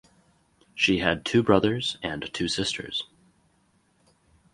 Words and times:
She 0.73 0.97
had 0.97 1.23
two 1.25 1.43
brothers 1.43 1.99
and 2.01 2.27
two 2.33 2.47
sisters. 2.47 3.03